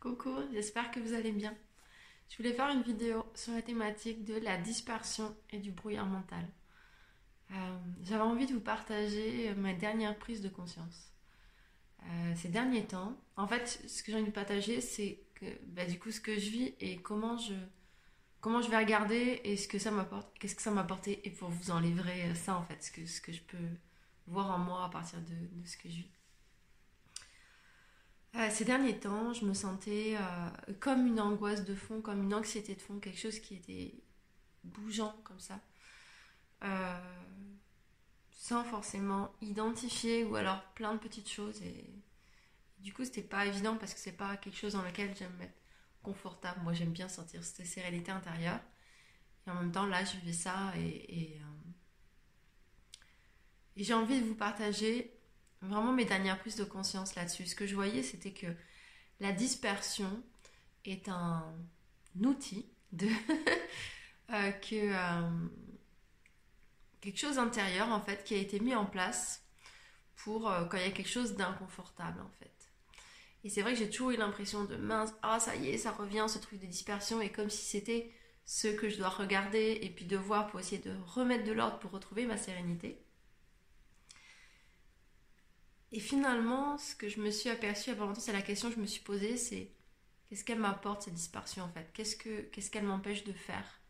[0.00, 1.56] Coucou, j'espère que vous allez bien.
[2.28, 6.46] Je voulais faire une vidéo sur la thématique de la dispersion et du brouillard mental.
[7.50, 11.12] Euh, j'avais envie de vous partager ma dernière prise de conscience.
[12.04, 15.20] Euh, ces derniers temps, en fait, ce que j'ai envie de partager, c'est
[15.68, 17.54] bah, du coup ce que je vis et comment je
[18.40, 21.30] comment je vais regarder et ce que ça m'apporte, qu'est-ce que ça m'a apporté et
[21.30, 23.56] pour vous en livrer ça en fait, ce que, ce que je peux
[24.28, 26.17] voir en moi à partir de, de ce que je vis.
[28.36, 32.34] Euh, ces derniers temps, je me sentais euh, comme une angoisse de fond, comme une
[32.34, 33.94] anxiété de fond, quelque chose qui était
[34.64, 35.60] bougeant comme ça,
[36.62, 37.00] euh,
[38.30, 41.62] sans forcément identifier ou alors plein de petites choses.
[41.62, 41.90] Et,
[42.80, 45.60] du coup, c'était pas évident parce que c'est pas quelque chose dans lequel j'aime être
[46.02, 46.60] confortable.
[46.62, 48.60] Moi, j'aime bien sentir cette sérénité intérieure.
[49.46, 51.40] Et en même temps, là, je vivais ça et, et
[53.76, 55.17] j'ai envie de vous partager
[55.62, 57.46] vraiment mes dernières prises de conscience là-dessus.
[57.46, 58.46] Ce que je voyais, c'était que
[59.20, 60.22] la dispersion
[60.84, 61.44] est un
[62.22, 63.08] outil de
[64.30, 65.30] euh, euh,
[67.00, 69.44] quelque chose d'intérieur en fait qui a été mis en place
[70.16, 72.52] pour euh, quand il y a quelque chose d'inconfortable en fait.
[73.44, 75.92] Et c'est vrai que j'ai toujours eu l'impression de mince, ah ça y est, ça
[75.92, 78.12] revient ce truc de dispersion et comme si c'était
[78.44, 81.78] ce que je dois regarder et puis de voir pour essayer de remettre de l'ordre
[81.78, 83.00] pour retrouver ma sérénité.
[85.92, 88.80] Et finalement, ce que je me suis aperçue avant longtemps, c'est la question que je
[88.80, 89.72] me suis posée, c'est
[90.28, 91.90] qu'est-ce qu'elle m'apporte cette dispersion en fait?
[91.94, 93.80] Qu'est-ce que qu'est-ce qu'elle m'empêche de faire?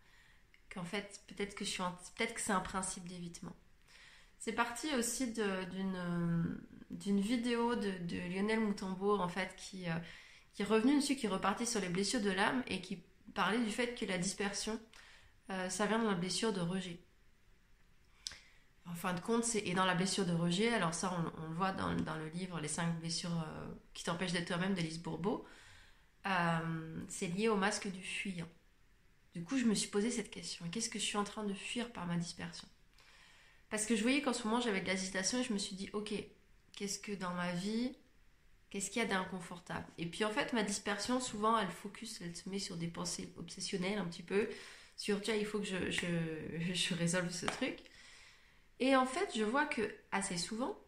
[0.73, 3.57] Qu'en fait, peut-être que c'est un principe d'évitement.
[4.39, 9.95] C'est parti aussi d'une vidéo de, Lionel Moutambour en fait qui euh,
[10.55, 13.03] qui est revenu dessus, qui repartit sur les blessures de l'âme et qui
[13.35, 14.81] parlait du fait que la dispersion,
[15.51, 17.01] euh, ça vient de la blessure de rejet
[18.91, 21.55] en fin de compte, c'est et dans la blessure de rejet, alors ça on, le
[21.55, 25.44] voit dans, le livre Les 5 blessures euh, qui t'empêchent d'être toi-même de Lise Bourbeau,
[26.27, 28.48] euh, c'est lié au masque du fuyant.
[29.34, 31.55] Du coup, je me suis posé cette question qu'est-ce que je suis en train de
[31.55, 32.66] fuir par ma dispersion?
[33.71, 35.91] Parce que je voyais qu'en ce moment j'avais de l'agitation et je me suis dit
[35.93, 36.15] ok,
[36.72, 37.93] qu'est-ce que dans ma vie,
[38.71, 39.87] qu'est-ce qu'il y a d'inconfortable?
[39.98, 43.32] Et puis en fait, ma dispersion, souvent elle focus, elle se met sur des pensées
[43.37, 44.48] obsessionnelles un petit peu,
[44.97, 47.78] sur tiens, il faut que je résolve ce truc.
[48.81, 50.78] Et en fait, je vois que assez souvent,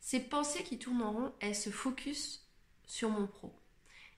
[0.00, 2.46] ces pensées qui tournent en rond, elles se focus
[2.86, 3.52] sur mon pro.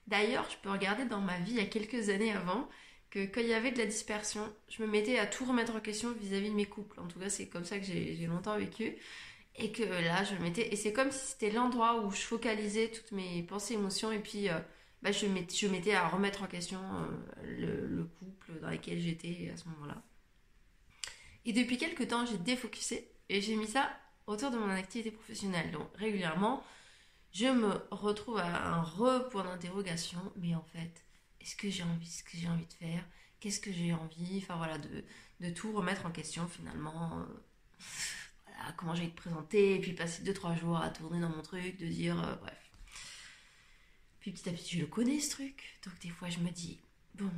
[0.07, 2.67] D'ailleurs, je peux regarder dans ma vie il y a quelques années avant
[3.09, 5.79] que quand il y avait de la dispersion, je me mettais à tout remettre en
[5.79, 6.99] question vis-à-vis de mes couples.
[6.99, 8.95] En tout cas, c'est comme ça que j'ai longtemps vécu.
[9.57, 10.73] Et que là, je me mettais.
[10.73, 14.11] Et c'est comme si c'était l'endroit où je focalisais toutes mes pensées, émotions.
[14.11, 14.59] Et puis, euh,
[15.01, 16.79] bah, je, mettais, mettais à remettre en question
[17.43, 20.01] euh, le couple dans lequel j'étais à ce moment-là.
[21.45, 23.89] Et depuis quelques temps, j'ai défocusé et j'ai mis ça
[24.27, 25.71] autour de mon activité professionnelle.
[25.71, 26.63] Donc régulièrement,
[27.31, 30.19] je me retrouve à un re-point d'interrogation.
[30.37, 31.03] Mais en fait,
[31.41, 33.05] est-ce que j'ai envie, ce que j'ai envie de faire?
[33.39, 34.39] Qu'est-ce que j'ai envie?
[34.41, 35.03] Enfin voilà, de,
[35.41, 37.19] de, tout remettre en question finalement.
[37.19, 37.25] Euh,
[38.47, 39.75] voilà, comment j'ai envie de présenter.
[39.75, 42.71] Et puis passer 2-3 jours à tourner dans mon truc, de dire euh, bref.
[44.19, 45.79] Puis petit à petit, je le connais ce truc.
[45.85, 46.79] Donc des fois, je me dis,
[47.13, 47.29] bon,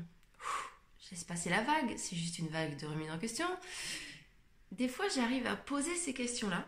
[1.12, 3.47] laisse passer la vague, c'est juste une vague de remise en question.
[4.72, 6.68] Des fois, j'arrive à poser ces questions-là,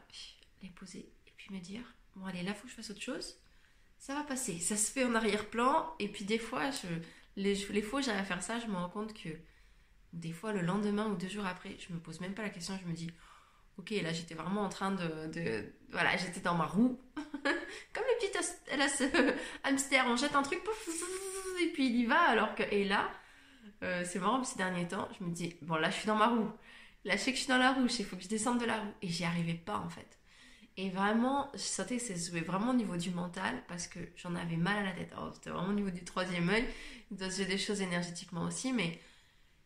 [0.62, 1.82] les poser, et puis me dire,
[2.16, 3.38] bon allez, là, il faut que je fasse autre chose.
[3.98, 6.70] Ça va passer, ça se fait en arrière-plan, et puis des fois,
[7.36, 9.30] les, les fois j'arrive à faire ça, je me rends compte que
[10.14, 12.80] des fois, le lendemain ou deux jours après, je me pose même pas la question,
[12.82, 13.12] je me dis,
[13.78, 19.36] ok, là, j'étais vraiment en train de, voilà, j'étais dans ma roue, comme le petit
[19.64, 20.62] hamster, on jette un truc,
[21.62, 23.10] et puis il y va, alors que, et là,
[23.84, 26.28] euh, c'est marrant, ces derniers temps, je me dis, bon, là, je suis dans ma
[26.28, 26.52] roue.
[27.06, 28.66] Là, je sais que je suis dans la roue, il faut que je descende de
[28.66, 28.94] la roue.
[29.02, 30.20] Et j'y arrivais pas, en fait.
[30.78, 34.00] Et vraiment, je sentais que ça se jouait vraiment au niveau du mental parce que
[34.16, 35.14] j'en avais mal à la tête.
[35.34, 36.66] C'était vraiment au niveau du troisième œil.
[37.12, 38.98] Il doit se des choses énergétiquement aussi, mais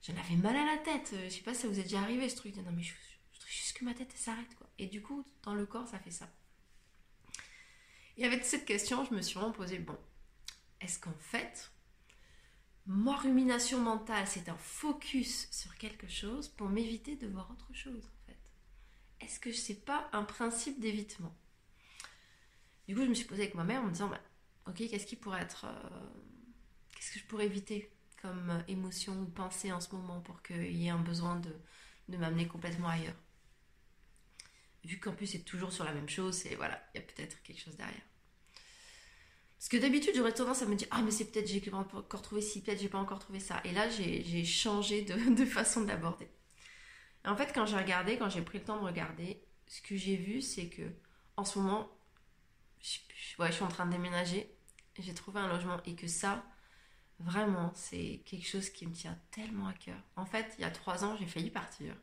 [0.01, 1.13] j'en avais mal à la tête.
[1.25, 2.55] Je sais pas si ça vous est déjà arrivé ce truc.
[2.55, 2.93] Non, mais je,
[3.31, 4.67] je trouve juste que ma tête s'arrête, quoi.
[4.79, 6.27] Et du coup, dans le corps, ça fait ça.
[8.17, 9.97] Et avec cette question, je me suis vraiment posé, bon,
[10.81, 11.71] est-ce qu'en fait,
[12.85, 18.05] Ma rumination mentale, c'est un focus sur quelque chose pour m'éviter de voir autre chose,
[18.05, 18.37] en fait.
[19.21, 21.33] Est-ce que c'est pas un principe d'évitement?
[22.87, 24.19] Du coup, je me suis posée avec ma mère en me disant, bah,
[24.67, 25.99] ok, qu'est-ce qui pourrait être, euh,
[26.93, 27.89] qu'est-ce que je pourrais éviter
[28.21, 31.55] comme euh, émotion ou pensée en ce moment pour qu'il y ait un besoin de,
[32.09, 33.15] de m'amener complètement ailleurs?
[34.83, 37.41] Vu qu'en plus c'est toujours sur la même chose, et voilà, il y a peut-être
[37.43, 38.01] quelque chose derrière.
[39.63, 42.21] Parce que d'habitude, j'aurais tendance à me dire Ah, mais c'est peut-être j'ai pas encore
[42.21, 43.61] trouvé ci, peut-être j'ai pas encore trouvé ça.
[43.63, 45.03] Et là, j'ai changé
[45.37, 46.27] de, façon d'aborder.
[47.23, 50.17] En fait, quand j'ai regardé, quand j'ai pris le temps de regarder, ce que j'ai
[50.17, 50.81] vu, c'est que
[51.37, 51.89] en ce moment,
[52.81, 52.99] je,
[53.51, 54.53] suis en train de déménager,
[54.99, 56.43] j'ai trouvé un logement et que ça,
[57.19, 59.95] Vraiment, c'est quelque chose qui me tient tellement à cœur.
[60.17, 61.95] En fait, il y a trois ans, j'ai failli partir.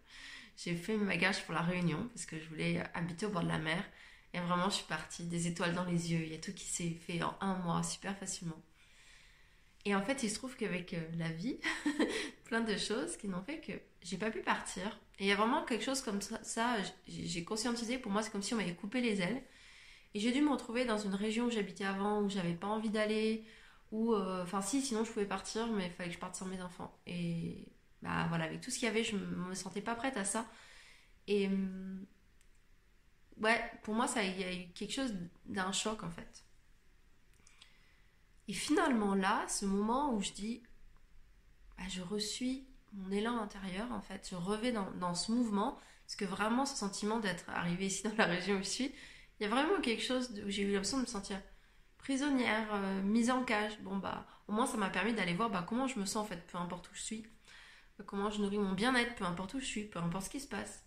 [0.56, 3.49] J'ai fait mes bagages pour la Réunion parce que je voulais habiter au bord de
[3.49, 3.85] la mer.
[4.32, 6.23] Et vraiment, je suis partie, des étoiles dans les yeux.
[6.23, 8.61] Il y a tout qui s'est fait en un mois, super facilement.
[9.85, 11.59] Et en fait, il se trouve qu'avec euh, la vie,
[12.44, 13.73] plein de choses qui n'ont fait que
[14.03, 15.00] j'ai pas pu partir.
[15.19, 16.77] Et il y a vraiment quelque chose comme ça,
[17.09, 19.43] j'ai conscientisé, pour moi, c'est comme si on m'avait coupé les ailes.
[20.15, 22.91] Et j'ai dû me retrouver dans une région où j'habitais avant, où j'avais pas envie
[22.91, 23.44] d'aller,
[23.93, 26.47] ou euh, enfin si, sinon je pouvais partir, mais il fallait que je parte sans
[26.47, 26.99] mes enfants.
[27.06, 27.69] Et
[28.03, 30.47] bah voilà, avec tout ce qu'il y avait, je me sentais pas prête à ça.
[31.27, 32.05] Et hum,
[33.41, 35.15] ouais, pour moi, ça, il y a eu quelque chose
[35.47, 36.45] d'un choc en fait.
[38.49, 40.63] Et finalement là, ce moment où je dis,
[41.79, 46.25] bah, je reçus mon élan intérieur en fait, je revais dans, ce mouvement, parce que
[46.25, 48.93] vraiment ce sentiment d'être arrivé ici dans la région où je suis,
[49.39, 51.41] il y a vraiment quelque chose où j'ai eu l'impression de me sentir
[51.99, 53.79] prisonnière, euh, mise en cage.
[53.83, 56.25] Bon bah au moins ça m'a permis d'aller voir bah, comment je me sens en
[56.25, 57.27] fait, peu importe où je suis,
[58.05, 60.49] comment je nourris mon bien-être, peu importe où je suis, peu importe ce qui se
[60.49, 60.85] passe.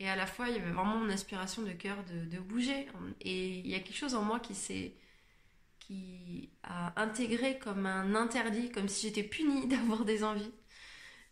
[0.00, 2.86] Et à la fois il y avait vraiment mon aspiration de cœur de, bouger.
[3.20, 4.94] Et il y a quelque chose en moi qui s'est
[5.80, 10.52] qui a intégré comme un interdit, comme si j'étais punie d'avoir des envies,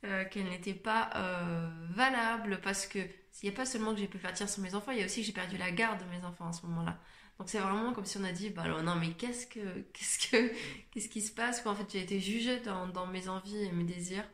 [0.05, 2.99] euh, qu'elles n'étaient pas euh, valables parce que
[3.43, 5.05] il n'y a pas seulement que j'ai pu partir sur mes enfants, il y a
[5.05, 6.99] aussi que j'ai perdu la garde de mes enfants à ce moment-là.
[7.39, 10.53] Donc c'est vraiment comme si on a dit, bah non mais qu'est-ce que, qu'est-ce que,
[10.91, 14.25] qu'est-ce qui se passe En fait j'ai été jugée dans, mes envies et mes désirs,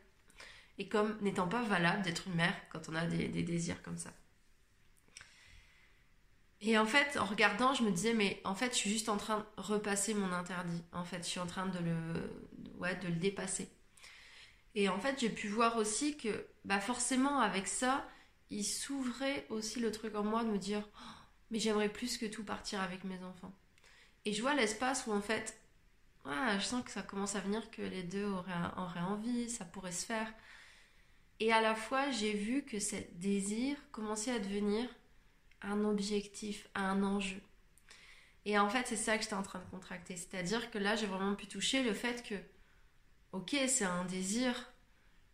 [0.77, 4.11] et comme n'étant pas valable d'être une mère quand on a des, désirs comme ça.
[6.65, 9.17] Et en fait, en regardant, je me disais, mais en fait, je suis juste en
[9.17, 10.81] train de repasser mon interdit.
[10.93, 11.93] En fait, je suis en train de le,
[12.79, 13.69] ouais, de le dépasser.
[14.73, 18.07] Et en fait, j'ai pu voir aussi que, bah forcément, avec ça,
[18.49, 20.99] il s'ouvrait aussi le truc en moi de me dire oh,
[21.51, 23.53] mais j'aimerais plus que tout partir avec mes enfants.
[24.23, 25.59] Et je vois l'espace où en fait,
[26.25, 29.91] je sens que ça commence à venir, que les deux auraient, auraient envie, ça pourrait
[29.91, 30.33] se faire.
[31.41, 34.87] Et à la fois, j'ai vu que ce désir commençait à devenir
[35.63, 37.41] un objectif, un enjeu.
[38.45, 40.15] Et en fait, c'est ça que j'étais en train de contracter.
[40.17, 42.35] C'est-à-dire que là, j'ai vraiment pu toucher le fait que,
[43.31, 44.71] ok, c'est un désir,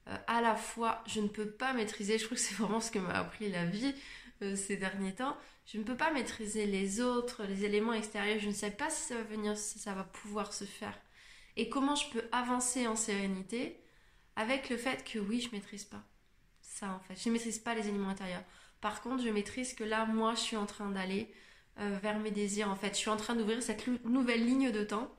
[0.07, 2.91] euh, à la fois, je ne peux pas maîtriser, je trouve que c'est vraiment ce
[2.91, 3.93] que m'a appris la vie
[4.41, 5.35] euh, ces derniers temps,
[5.65, 9.01] je ne peux pas maîtriser les autres, les éléments extérieurs, je ne sais pas si
[9.01, 10.97] ça va venir, si ça va pouvoir se faire.
[11.57, 13.79] Et comment je peux avancer en sérénité
[14.35, 16.01] avec le fait que oui, je maîtrise pas.
[16.61, 18.43] Ça en fait, je ne maîtrise pas les éléments intérieurs.
[18.81, 21.33] Par contre, je maîtrise que là, moi, je suis en train d'aller
[21.79, 22.69] euh, vers mes désirs.
[22.69, 25.11] En fait, je suis en train d'ouvrir cette nouvelle ligne de temps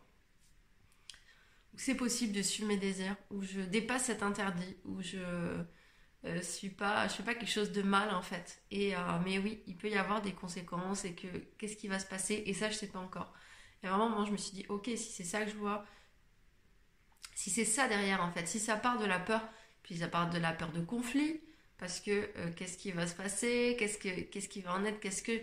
[1.80, 5.18] c'est possible de suivre mes désirs, où je dépasse cet interdit, où je
[6.26, 8.62] euh, suis pas, je fais pas quelque chose de mal en fait.
[8.70, 11.26] Et euh, mais oui, il peut y avoir des conséquences et que
[11.58, 12.42] qu'est-ce qui va se passer?
[12.46, 13.32] Et ça je sais pas encore.
[13.82, 15.86] Et vraiment moi je me suis dit ok si c'est ça que je vois,
[17.34, 19.42] si c'est ça derrière en fait, si ça part de la peur,
[19.82, 21.40] puis ça part de la peur de conflit,
[21.80, 25.00] parce que euh, qu'est-ce qui va se passer, qu'est-ce que qu'est-ce qui va en être,
[25.00, 25.40] qu'est-ce que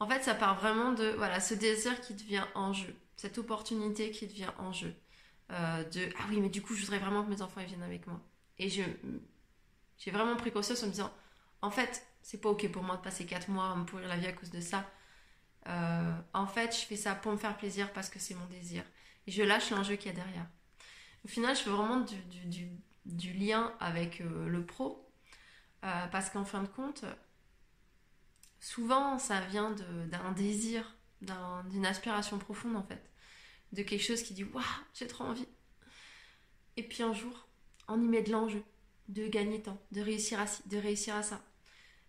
[0.00, 4.10] en fait ça part vraiment de voilà ce désir qui devient en jeu, cette opportunité
[4.10, 4.92] qui devient en jeu.
[5.50, 8.06] Euh, de ah oui mais du coup je voudrais vraiment que mes enfants viennent avec
[8.08, 8.20] moi.
[8.58, 8.82] Et je
[9.96, 11.12] j'ai vraiment pris conscience en me disant
[11.62, 14.16] en fait c'est pas ok pour moi de passer 4 mois à me pourrir la
[14.16, 14.90] vie à cause de ça.
[15.68, 18.82] Euh, en fait je fais ça pour me faire plaisir parce que c'est mon désir.
[19.28, 20.46] Et je lâche l'enjeu qu'il y a derrière.
[21.24, 22.16] Au final je fais vraiment du,
[23.04, 25.07] du, lien avec le pro
[25.80, 27.04] parce qu'en fin de compte
[28.60, 29.70] souvent ça vient
[30.10, 33.08] d'un désir d'une aspiration profonde en fait
[33.72, 35.48] de quelque chose qui dit Waouh, j'ai trop envie.
[36.76, 37.48] Et puis un jour,
[37.88, 38.62] on y met de l'enjeu,
[39.08, 41.40] de gagner temps, de réussir à, de réussir à ça.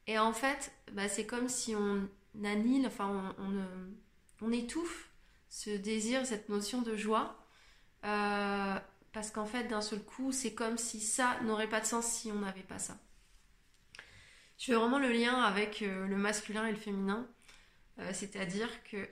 [0.08, 2.08] Et en fait, bah, c'est comme si on
[2.44, 3.66] annule, enfin, on,
[4.42, 5.10] on, étouffe
[5.50, 7.36] ce désir, cette notion de joie.
[8.06, 8.80] Euh,
[9.12, 12.32] parce qu'en fait, d'un seul coup, c'est comme si ça n'aurait pas de sens si
[12.32, 12.98] on n'avait pas ça.
[14.60, 17.26] Je fais vraiment le lien avec euh, le masculin et le féminin.
[17.98, 19.08] Euh, c'est-à-dire qu'il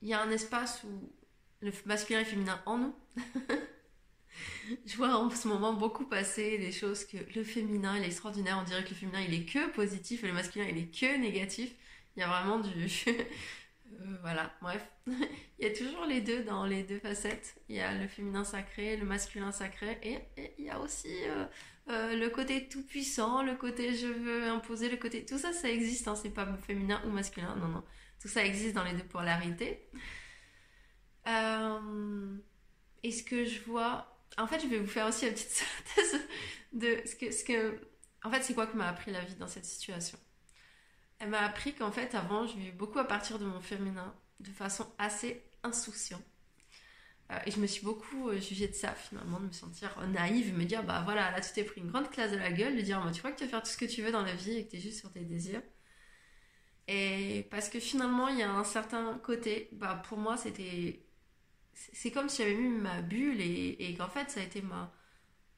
[0.00, 1.12] il y a un espace où
[1.60, 2.94] le masculin et le féminin en nous.
[4.86, 8.64] je vois en ce moment beaucoup passer des choses que le féminin est extraordinaire, on
[8.64, 11.74] dirait que le féminin il est que positif et le masculin il est que négatif.
[12.16, 12.88] Il y a vraiment du...
[14.00, 14.84] Euh, voilà, bref.
[15.06, 15.14] il
[15.60, 17.54] y a toujours les deux dans les deux facettes.
[17.68, 20.18] Il y a le féminin sacré, le masculin sacré et,
[20.58, 21.46] il y a aussi euh,
[21.88, 25.24] euh, le côté tout puissant, le côté je veux imposer, le côté...
[25.24, 27.84] Tout ça, ça existe, hein, c'est pas féminin ou masculin, non, non.
[28.20, 29.88] Tout ça existe dans les deux polarités.
[31.28, 32.36] Euh,
[33.02, 35.48] et ce que je vois, en fait, je vais vous faire aussi une petite
[35.94, 36.20] synthèse
[36.72, 37.80] de ce que, ce que,
[38.24, 40.18] en fait, c'est quoi que m'a appris la vie dans cette situation?
[41.18, 44.50] Elle m'a appris qu'en fait, avant, je vivais beaucoup à partir de mon féminin, de
[44.50, 46.24] façon assez insouciante.
[47.32, 50.56] Euh, et je me suis beaucoup euh, jugée de ça finalement, de me sentir naïve,
[50.56, 52.82] me dire bah voilà, là tu t'es pris une grande classe de la gueule, de
[52.82, 54.34] dire bah, tu crois que tu vas faire tout ce que tu veux dans la
[54.34, 55.62] vie et que tu es juste sur tes désirs.
[56.88, 61.02] Et parce que finalement, il y a un certain côté, bah pour moi c'était.
[61.74, 64.94] C'est comme si j'avais mis ma bulle et, et qu'en fait ça a été ma,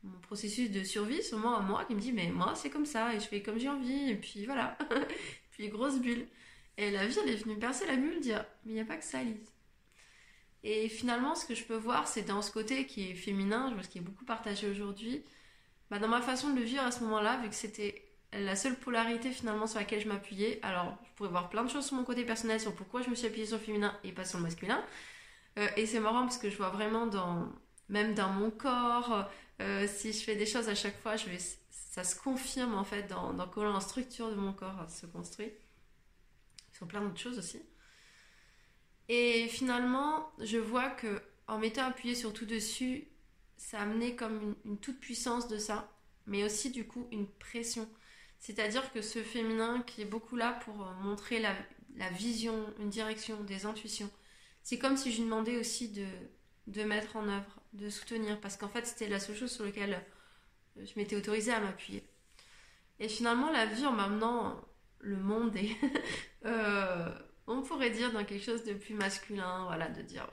[0.03, 3.15] mon processus de survie, seulement à moi qui me dit mais moi c'est comme ça
[3.15, 4.79] et je fais comme j'ai envie et puis voilà.
[5.51, 6.27] puis grosse bulle.
[6.77, 8.97] Et la vie elle est venue percer la bulle, dire mais il n'y a pas
[8.97, 9.58] que ça Lise.
[10.65, 13.75] Et finalement, ce que je peux voir, c'est dans ce côté qui est féminin, je
[13.75, 15.25] vois ce qui est beaucoup partagé aujourd'hui,
[15.91, 18.77] bah dans ma façon de le vivre à ce moment-là, vu que c'était la seule
[18.77, 22.05] polarité finalement sur laquelle je m'appuyais, alors je pourrais voir plein de choses sur mon
[22.05, 24.45] côté personnel, sur pourquoi je me suis appuyée sur le féminin et pas sur le
[24.45, 24.85] masculin.
[25.59, 27.09] Euh, et c'est marrant parce que je vois vraiment
[27.89, 29.29] même dans mon corps,
[29.61, 31.15] euh, si je fais des choses à chaque fois,
[31.71, 35.51] ça se confirme en fait dans, dans comment la structure de mon corps se construit.
[36.73, 37.61] Sur plein d'autres choses aussi.
[39.09, 43.09] Et finalement, je vois que en m'étant appuyée sur tout dessus,
[43.57, 45.91] ça a amené comme une, toute puissance de ça,
[46.27, 47.89] mais aussi du coup une pression.
[48.39, 51.55] C'est-à-dire que ce féminin qui est beaucoup là pour euh, montrer la,
[52.11, 54.11] vision, une direction, des intuitions,
[54.63, 56.07] c'est comme si je demandais aussi de,
[56.69, 60.01] de mettre en œuvre, de soutenir, parce qu'en fait c'était la seule chose sur laquelle
[60.77, 62.05] euh, je m'étais autorisée à m'appuyer.
[63.01, 64.61] Et finalement, la vie en m'amenant
[65.01, 65.77] le monde et
[66.45, 67.09] euh,
[67.49, 70.29] on pourrait dire dans quelque chose de plus masculin, voilà, de dire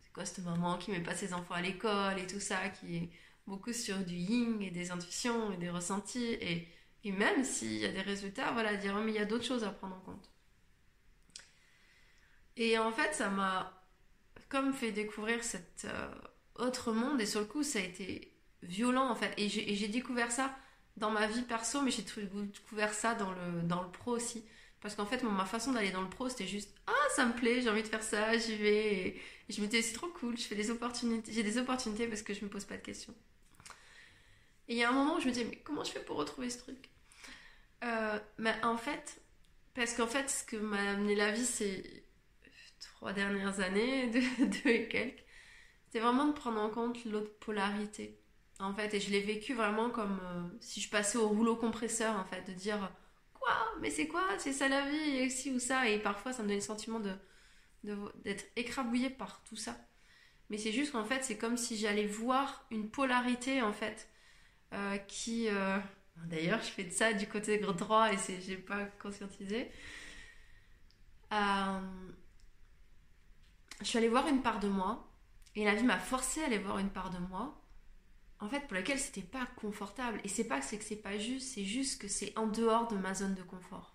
[0.00, 2.96] c'est quoi cette maman qui met pas ses enfants à l'école et tout ça, qui
[2.96, 3.10] est
[3.46, 6.68] beaucoup sur du yin et des intuitions et des ressentis, et,
[7.04, 9.64] et même s'il y a des résultats, voilà, dire mais il y a d'autres choses
[9.64, 10.30] à prendre en compte.
[12.56, 13.86] Et en fait, ça m'a
[14.48, 16.14] comme fait découvrir cet euh,
[16.56, 20.32] autre monde, et sur le coup, ça a été violent en fait, et j'ai découvert
[20.32, 20.56] ça
[20.96, 24.44] dans ma vie perso, mais j'ai découvert ça dans le, dans le pro aussi.
[24.80, 27.60] Parce qu'en fait, ma façon d'aller dans le pro, c'était juste Ah, ça me plaît,
[27.60, 28.94] j'ai envie de faire ça, j'y vais.
[28.94, 32.50] Et, je me disais C'est trop cool, des j'ai des opportunités parce que je me
[32.50, 33.14] pose pas de questions.
[34.68, 36.16] Et il y a un moment où je me disais Mais comment je fais pour
[36.16, 36.88] retrouver ce truc?
[37.84, 39.20] Euh, Mais en fait,
[39.74, 42.04] parce qu'en fait, ce que m'a amené la vie ces
[42.80, 45.24] trois dernières années, deux, et quelques,
[45.86, 48.18] c'était vraiment de prendre en compte l'autre polarité.
[48.60, 52.16] En fait, et je l'ai vécu vraiment comme euh, si je passais au rouleau compresseur,
[52.16, 52.92] en fait, de dire
[53.80, 54.22] mais c'est quoi?
[54.38, 55.88] C'est ça la vie, et ci ou ça.
[55.88, 57.12] Et parfois, ça me donne le sentiment de,
[58.24, 59.76] d'être écrabouillé par tout ça.
[60.50, 64.08] Mais c'est juste qu'en fait, c'est comme si j'allais voir une polarité, en fait,
[64.74, 65.48] euh, qui...
[65.48, 65.78] Euh,
[66.26, 69.70] d'ailleurs, je fais de ça du côté droit et j'ai pas conscientisé.
[71.32, 71.80] Euh,
[73.80, 75.08] je suis allée voir une part de moi
[75.54, 77.59] et la vie m'a forcé à aller voir une part de moi
[78.40, 80.20] en fait, pour laquelle c'était pas confortable.
[80.24, 82.88] Et c'est pas que c'est que c'est pas juste, c'est juste que c'est en dehors
[82.88, 83.94] de ma zone de confort.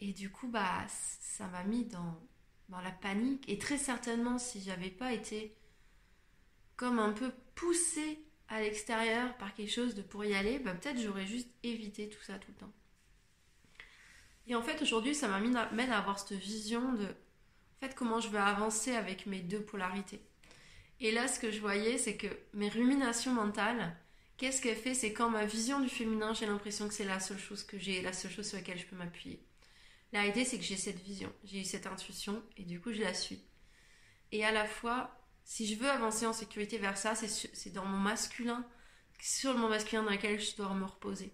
[0.00, 2.20] Et du coup, bah, ça m'a mis dans,
[2.68, 3.48] la panique.
[3.48, 5.56] Et très certainement, si j'avais pas été
[6.76, 11.00] comme un peu poussée à l'extérieur par quelque chose de pour y aller, bah, peut-être
[11.00, 12.72] j'aurais juste évité tout ça tout le temps.
[14.46, 17.06] Et en fait, aujourd'hui, ça m'amène à avoir cette vision de
[17.80, 20.20] en comment je veux avancer avec mes deux polarités.
[21.00, 23.96] Et là, ce que je voyais, c'est que mes ruminations mentales,
[24.36, 27.38] qu'est-ce qu'elle fait C'est quand ma vision du féminin, j'ai l'impression que c'est la seule
[27.38, 29.44] chose que j'ai, la seule chose sur laquelle je peux m'appuyer.
[30.12, 33.02] La réalité, c'est que j'ai cette vision, j'ai eu cette intuition, et du coup, je
[33.02, 33.42] la suis.
[34.30, 37.98] Et à la fois, si je veux avancer en sécurité vers ça, c'est dans mon
[37.98, 38.64] masculin,
[39.20, 41.32] sur mon masculin dans lequel je dois me reposer.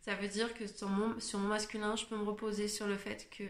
[0.00, 2.96] Ça veut dire que sur mon, sur mon masculin, je peux me reposer sur le
[2.96, 3.44] fait que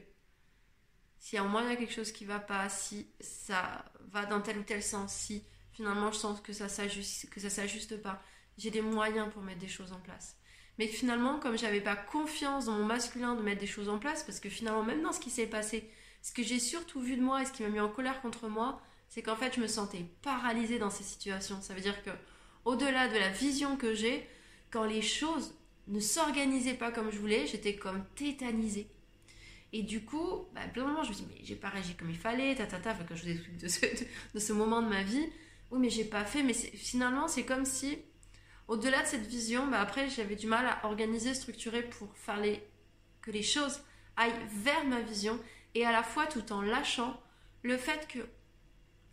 [1.18, 4.26] si à un moment il y a quelque chose qui va pas, si ça va
[4.26, 8.00] dans tel ou tel sens, si finalement je sens que ça s'ajuste, que ça s'ajuste
[8.00, 8.22] pas,
[8.58, 10.36] j'ai des moyens pour mettre des choses en place.
[10.78, 14.22] Mais finalement, comme j'avais pas confiance dans mon masculin de mettre des choses en place,
[14.22, 15.90] parce que finalement, même dans ce qui s'est passé,
[16.22, 18.48] ce que j'ai surtout vu de moi et ce qui m'a mis en colère contre
[18.48, 21.60] moi, c'est qu'en fait, je me sentais paralysée dans ces situations.
[21.62, 22.10] Ça veut dire que,
[22.64, 24.28] au-delà de la vision que j'ai,
[24.70, 25.54] quand les choses
[25.86, 28.90] ne s'organisaient pas comme je voulais, j'étais comme tétanisée.
[29.72, 32.10] Et du coup, bah, plein de moments, je me dis, mais j'ai pas réagi comme
[32.10, 33.80] il fallait, ta ta ta, que je des trucs de ce,
[34.34, 35.26] de, ce moment de ma vie.
[35.70, 36.42] Oui, mais j'ai pas fait.
[36.42, 37.98] Mais finalement, c'est comme si,
[38.68, 42.62] au-delà de cette vision, bah, après, j'avais du mal à organiser, structurer pour faire les,
[43.22, 43.80] que les choses
[44.16, 45.38] aillent vers ma vision
[45.74, 47.20] et à la fois tout en lâchant
[47.62, 48.20] le fait que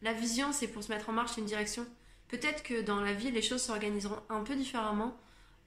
[0.01, 1.85] la vision, c'est pour se mettre en marche, une direction.
[2.27, 5.17] Peut-être que dans la vie, les choses s'organiseront un peu différemment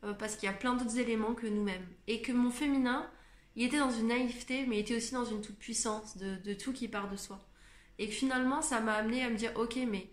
[0.05, 1.87] euh, parce qu'il y a plein d'autres éléments que nous-mêmes.
[2.07, 3.11] Et que mon féminin,
[3.56, 6.72] il était dans une naïveté, mais il était aussi dans une toute puissance de, tout
[6.72, 7.40] qui part de soi.
[7.98, 10.10] Et finalement, ça m'a amené à me dire, ok, mais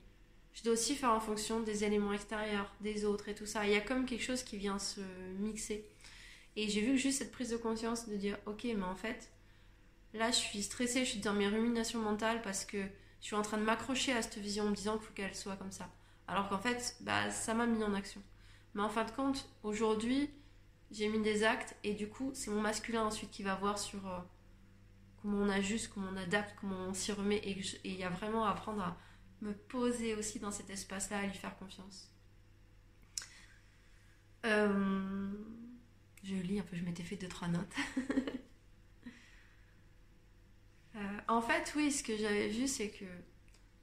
[0.53, 3.65] je dois aussi faire en fonction des éléments extérieurs, des autres et tout ça.
[3.65, 5.01] Il y a comme quelque chose qui vient se
[5.39, 5.85] mixer.
[6.55, 9.29] Et j'ai vu juste cette prise de conscience de dire, ok, mais en fait,
[10.13, 12.77] là, je suis stressée, je suis dans mes ruminations mentales parce que
[13.19, 15.35] je suis en train de m'accrocher à cette vision en me disant qu'il faut qu'elle
[15.35, 15.89] soit comme ça.
[16.27, 18.21] Alors qu'en fait, bah, ça m'a mis en action.
[18.73, 20.29] Mais en fin de compte, aujourd'hui,
[20.93, 24.07] j'ai mis des actes et du coup, c'est mon masculin ensuite qui va voir sur
[24.07, 24.19] euh,
[25.21, 27.37] comment on ajuste, comment on adapte, comment on s'y remet.
[27.37, 28.97] Et il y a vraiment à apprendre à
[29.41, 32.11] me poser aussi dans cet espace-là, à lui faire confiance.
[34.45, 35.31] Euh,
[36.23, 37.73] je lis un peu, je m'étais fait deux, trois notes.
[40.95, 43.05] Euh, en fait, oui, ce que j'avais vu, c'est que,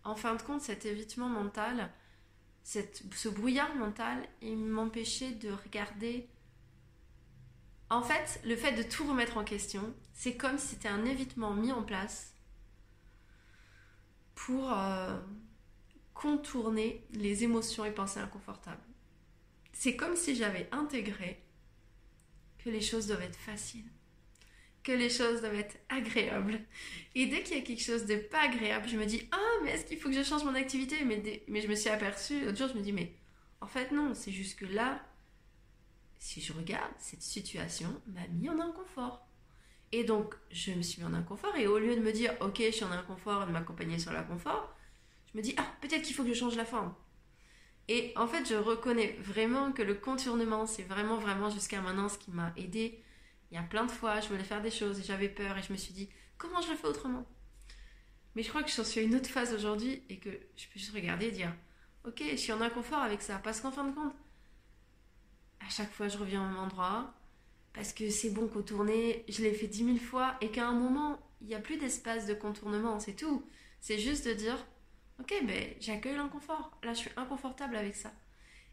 [0.05, 1.91] en fin de compte, cet évitement mental,
[2.63, 6.29] ce brouillard mental, il m'empêchait de regarder.
[7.91, 11.53] En fait, le fait de tout remettre en question, c'est comme si c'était un évitement
[11.53, 12.33] mis en place
[14.37, 15.19] pour euh,
[16.15, 18.81] contourner les émotions et pensées inconfortables.
[19.73, 21.43] C'est comme si j'avais intégré
[22.59, 23.91] que les choses doivent être faciles,
[24.85, 26.61] que les choses doivent être agréables.
[27.17, 29.73] Et dès qu'il y a quelque chose de pas agréable, je me dis Ah, mais
[29.73, 31.05] est-ce qu'il faut que je change mon activité?
[31.05, 33.15] Mais, mais je me suis aperçue, l'autre jour, je me dis Mais
[33.61, 35.03] en fait, non, c'est juste que là,
[36.21, 39.27] si je regarde, cette situation m'a mis en inconfort.
[39.91, 42.59] Et donc, je me suis mis en inconfort, et au lieu de me dire Ok,
[42.59, 44.73] je suis en inconfort, de m'accompagner sur l'inconfort,
[45.33, 46.95] je me dis Ah, peut-être qu'il faut que je change la forme.
[47.89, 52.19] Et en fait, je reconnais vraiment que le contournement, c'est vraiment, vraiment jusqu'à maintenant ce
[52.19, 53.03] qui m'a aidé.
[53.51, 55.63] Il y a plein de fois, je voulais faire des choses et j'avais peur et
[55.63, 56.09] je me suis dit,
[56.39, 57.27] comment je le fais autrement?
[58.37, 60.79] Mais je crois que je suis à une autre phase aujourd'hui et que je peux
[60.79, 61.53] juste regarder et dire,
[62.07, 63.41] ok, je suis en inconfort avec ça.
[63.43, 64.15] Parce qu'en fin de compte,
[65.71, 67.15] chaque fois, je reviens au même endroit.
[67.73, 71.21] Parce que c'est bon contourner, je l'ai fait dix mille fois et qu'à un moment,
[71.41, 73.45] il n'y a plus d'espace de contournement, c'est tout.
[73.81, 74.59] C'est juste de dire,
[75.21, 76.77] ok, ben j'accueille l'inconfort.
[76.83, 78.13] Là, je suis inconfortable avec ça.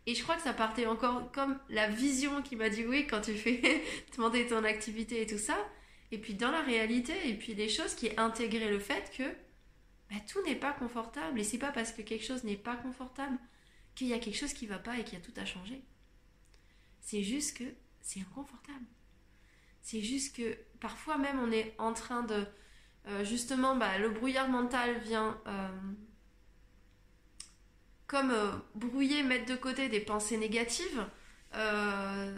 [0.07, 3.21] Et je crois que ça partait encore comme la vision qui m'a dit oui quand
[3.21, 3.83] tu fais
[4.15, 5.57] demander ton activité et tout ça.
[6.11, 9.23] Et puis dans la réalité, et puis les choses qui intégraient le fait que
[10.09, 11.39] ben, tout n'est pas confortable.
[11.39, 13.37] Et c'est pas parce que quelque chose n'est pas confortable
[13.95, 15.83] qu'il y a quelque chose qui va pas et qu'il y a tout à changer.
[17.07, 17.63] C'est juste que
[18.01, 18.83] c'est inconfortable.
[19.81, 22.45] C'est juste que parfois même on est en train de...
[23.07, 25.39] Euh, justement, bah, le brouillard mental vient...
[25.47, 25.69] Euh,
[28.07, 31.07] comme euh, brouiller, mettre de côté des pensées négatives.
[31.53, 32.33] Par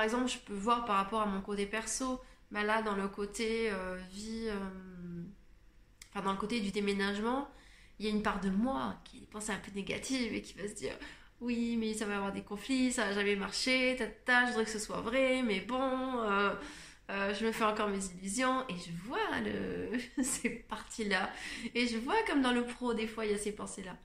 [0.00, 2.20] exemple, je peux voir par rapport à mon côté perso,
[2.52, 3.72] bah là, dans le côté
[4.12, 4.48] vie,
[6.10, 7.50] enfin, dans le côté du déménagement,
[7.98, 10.68] il y a une part de moi qui pensées un peu négatives et qui va
[10.68, 10.94] se dire
[11.40, 14.70] oui, mais ça va avoir des conflits, ça va jamais marcher, tata, je voudrais que
[14.70, 16.24] ce soit vrai, mais bon,
[17.08, 19.98] je me fais encore mes illusions et je vois le...
[20.22, 21.30] ces parties-là.
[21.74, 23.96] Et je vois comme dans le pro, des fois, il y a ces pensées-là.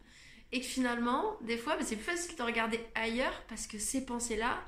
[0.51, 4.05] Et que finalement, des fois, bah, c'est plus facile de regarder ailleurs parce que ces
[4.05, 4.63] pensées-là,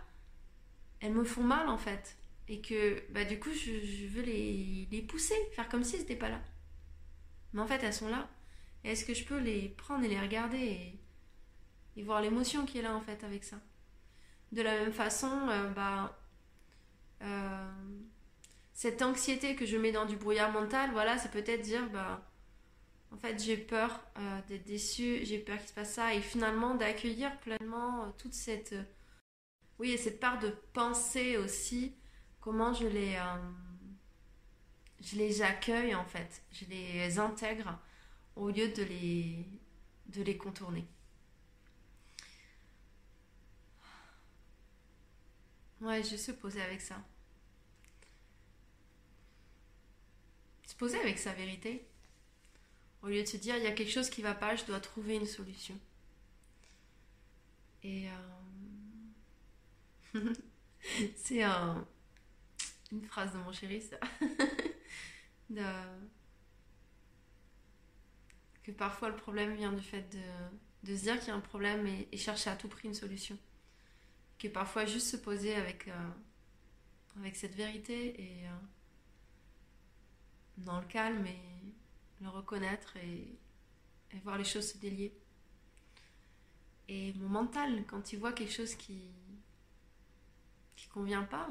[1.00, 2.18] elles me font mal en fait.
[2.50, 6.16] Et que bah, du coup, je, veux les, les, pousser, faire comme si elles n'étaient
[6.16, 6.42] pas là.
[7.54, 8.30] Mais en fait, elles sont là.
[8.84, 10.94] est-ce que je peux les prendre et les regarder
[12.04, 13.58] voir l'émotion qui est là en fait avec ça
[14.52, 16.18] De la même façon, euh, bah,
[17.22, 17.72] euh,
[18.74, 22.24] cette anxiété que je mets dans du brouillard mental, voilà, c'est peut-être dire, bah,
[23.12, 26.76] en fait, j'ai peur euh, d'être déçue, j'ai peur qu'il se passe ça, et finalement
[26.76, 28.76] d'accueillir pleinement toute cette.
[29.80, 31.96] Oui, et cette part de pensée aussi,
[32.40, 33.18] comment je les.
[35.02, 37.80] je les accueille en fait, je les intègre
[38.36, 39.46] au lieu de les,
[40.08, 40.86] de les contourner.
[45.82, 46.96] Ouais, je se poser avec ça.
[50.66, 51.86] Se poser avec sa vérité.
[53.04, 54.80] Au lieu de se dire, il y a quelque chose qui va pas, je dois
[54.80, 55.80] trouver une solution.
[57.84, 58.10] Et
[60.14, 60.34] euh,
[61.16, 61.44] c'est
[62.92, 63.98] une phrase de mon chéri, ça.
[68.64, 70.06] Que parfois le problème vient du fait
[70.84, 73.38] de, se dire qu'il y a un problème et, chercher à tout prix une solution.
[74.40, 76.10] Que parfois juste se poser avec, euh,
[77.20, 78.52] avec cette vérité et euh,
[80.58, 83.36] dans le calme et le reconnaître et,
[84.24, 85.14] voir les choses se délier.
[86.88, 89.02] Et mon mental, quand il voit quelque chose qui
[90.76, 91.50] qui convient pas,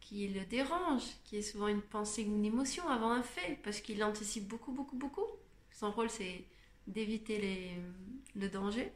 [0.00, 4.02] qui le dérange, qui est souvent une pensée une émotion avant un fait, parce qu'il
[4.04, 5.26] anticipe beaucoup, beaucoup, beaucoup.
[5.72, 6.44] Son rôle, c'est
[6.86, 7.72] d'éviter
[8.34, 8.92] le danger.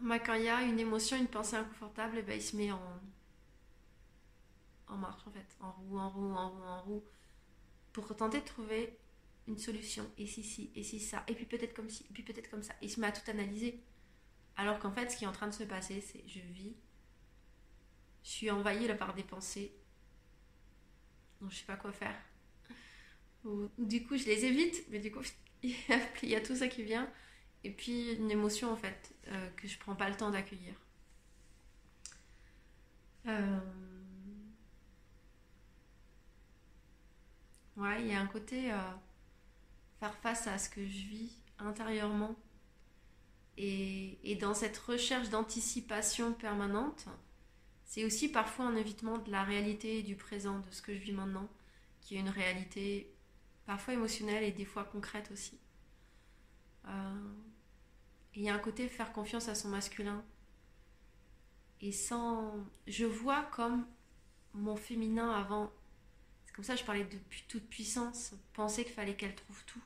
[0.00, 2.70] Bah, quand il y a une émotion, une pensée inconfortable, eh ben, il se met
[2.72, 2.80] en,
[4.88, 7.04] en marche, en fait, en roue, en roue, en roue, en roue
[7.92, 8.98] pour tenter de trouver
[9.48, 10.10] une solution.
[10.18, 12.62] Et si, si, et si ça, et puis peut-être comme ci, et puis peut-être comme
[12.62, 12.74] ça.
[12.82, 13.82] Il se met à tout analyser.
[14.56, 16.76] Alors qu'en fait, ce qui est en train de se passer, c'est je vis,
[18.22, 19.72] je suis envahie par des pensées
[21.40, 22.16] dont je sais pas quoi faire.
[23.44, 25.22] Ou, du coup, je les évite, mais du coup,
[25.62, 25.74] il
[26.22, 27.10] y a tout ça qui vient.
[27.64, 30.74] Et puis une émotion en fait euh, que je prends pas le temps d'accueillir.
[33.26, 33.60] Euh,
[37.76, 38.76] ouais, il y a un côté euh,
[40.00, 42.36] faire face à ce que je vis intérieurement.
[43.56, 47.06] Et, et dans cette recherche d'anticipation permanente,
[47.84, 51.12] c'est aussi parfois un évitement de la réalité du présent, de ce que je vis
[51.12, 51.48] maintenant,
[52.00, 53.12] qui est une réalité
[53.66, 55.58] parfois émotionnelle et des fois concrète aussi.
[58.34, 60.24] Il y a un côté faire confiance à son masculin.
[61.80, 62.54] Et sans.
[62.86, 63.86] Je vois comme
[64.54, 65.72] mon féminin avant.
[66.44, 68.34] C'est comme ça que je parlais de toute puissance.
[68.52, 69.82] Penser qu'il fallait qu'elle trouve tout.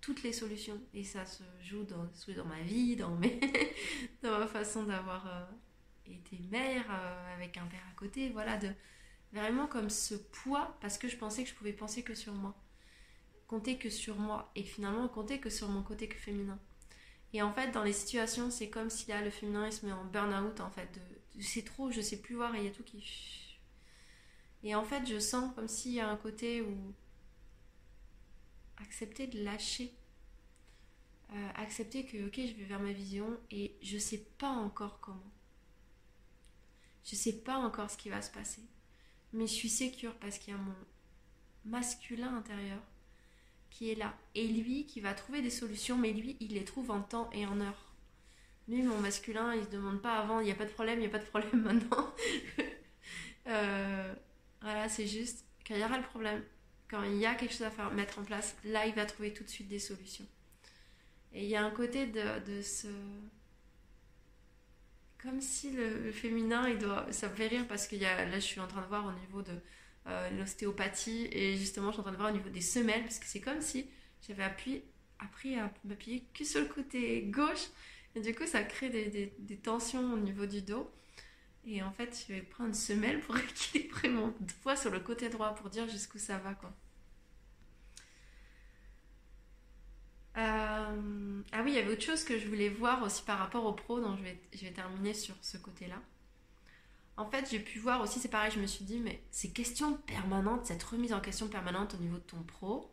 [0.00, 0.80] Toutes les solutions.
[0.94, 5.44] Et ça se joue dans, dans ma vie, dans, ma façon d'avoir euh,
[6.06, 8.30] été mère, euh, avec un père à côté.
[8.30, 8.70] Voilà, de
[9.32, 12.56] vraiment comme ce poids, parce que je pensais que je pouvais penser que sur moi.
[13.46, 14.50] Compter que sur moi.
[14.56, 16.58] Et finalement, compter que sur mon côté féminin.
[17.32, 20.70] Et en fait, dans les situations, c'est comme si là, le féminin, en burn-out, en
[20.70, 20.92] fait.
[20.94, 23.58] De, c'est trop, je sais plus voir, et il y a tout qui...
[24.62, 26.94] Et en fait, je sens comme s'il y a un côté où...
[28.78, 29.94] Accepter de lâcher.
[31.32, 35.32] Euh, accepter que, ok, je vais vers ma vision, et je sais pas encore comment.
[37.04, 38.62] Je sais pas encore ce qui va se passer.
[39.32, 40.74] Mais je suis sécure parce qu'il y a mon
[41.64, 42.80] masculin intérieur
[43.70, 44.16] qui est là.
[44.34, 47.46] Et lui qui va trouver des solutions, mais lui, il les trouve en temps et
[47.46, 47.92] en heure.
[48.68, 51.02] Lui, mon masculin, il se demande pas avant, il n'y a pas de problème, il
[51.02, 52.12] n'y a pas de problème maintenant.
[53.48, 54.12] Euh,
[54.60, 56.42] voilà, c'est juste quand il y aura le problème,
[56.88, 59.32] quand il y a quelque chose à faire, mettre en place, là, il va trouver
[59.32, 60.26] tout de suite des solutions.
[61.32, 62.88] Et il y a un côté de, de ce...
[65.22, 67.06] Comme si le, féminin, il doit...
[67.12, 69.06] Ça me fait rire parce que y a, là, je suis en train de voir
[69.06, 69.52] au niveau de
[70.38, 71.28] l'ostéopathie.
[71.32, 73.40] Et justement je suis en train de voir au niveau des semelles parce que c'est
[73.40, 73.86] comme si
[74.26, 74.82] j'avais appris,
[75.18, 77.68] appris à m'appuyer que sur le côté gauche.
[78.14, 80.90] Et du coup ça crée des, tensions au niveau du dos.
[81.66, 85.28] Et en fait je vais prendre une semelle pour équilibrer mon poids sur le côté
[85.28, 86.72] droit pour dire jusqu'où ça va quoi.
[90.36, 93.64] Euh, ah oui, il y avait autre chose que je voulais voir aussi par rapport
[93.64, 95.96] au pro, donc je vais, je vais terminer sur ce côté-là
[97.16, 99.94] en fait, j'ai pu voir aussi, c'est pareil, je me suis dit, mais ces questions
[100.06, 102.90] permanentes, cette remise en question permanente au niveau de ton pro,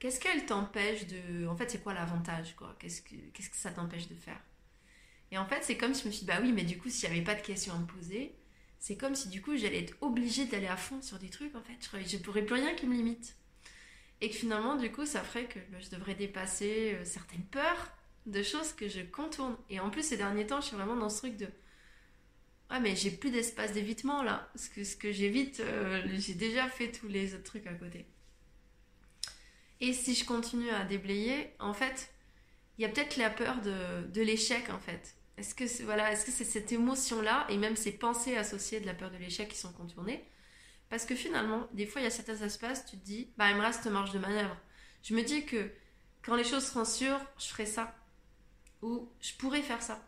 [0.00, 1.46] qu'est-ce qu'elle t'empêche de.
[1.46, 2.74] En fait, c'est quoi l'avantage, quoi?
[2.78, 3.16] Qu'est-ce que,
[3.52, 4.40] ça t'empêche de faire?
[5.30, 6.88] Et en fait, c'est comme si je me suis dit, bah oui, mais du coup,
[6.90, 8.34] s'il n'y avait pas de questions à me poser,
[8.80, 11.62] c'est comme si du coup, j'allais être obligée d'aller à fond sur des trucs, en
[11.62, 11.78] fait.
[12.06, 13.36] Je ne pourrais plus rien qui me limite.
[14.20, 17.92] Et que finalement, du coup, ça ferait que bah, je devrais dépasser euh, certaines peurs
[18.26, 19.56] de choses que je contourne.
[19.70, 21.48] Et en plus, ces derniers temps, je suis vraiment dans ce truc de
[22.76, 24.48] ah, mais j'ai plus d'espace d'évitement là.
[24.52, 28.04] Parce que ce que j'évite, euh, j'ai déjà fait tous les autres trucs à côté.
[29.80, 32.12] Et si je continue à déblayer, en fait,
[32.76, 35.14] il y a peut-être la peur de, de l'échec en fait.
[35.36, 38.86] Est-ce que c'est voilà, est-ce que c'est cette émotion-là et même ces pensées associées de
[38.86, 40.24] la peur de l'échec qui sont contournées?
[40.90, 43.56] Parce que finalement, des fois, il y a certains espaces, tu te dis, bah, il
[43.56, 44.56] me reste marge de manœuvre.
[45.04, 45.70] Je me dis que
[46.22, 47.94] quand les choses seront sûres, je ferai ça.
[48.82, 50.04] Ou je pourrais faire ça.